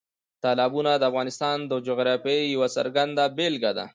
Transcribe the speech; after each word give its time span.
تالابونه 0.43 0.91
د 0.97 1.03
افغانستان 1.11 1.57
د 1.71 1.73
جغرافیې 1.87 2.39
یوه 2.53 2.67
څرګنده 2.75 3.23
بېلګه 3.37 3.71
ده. 3.77 3.85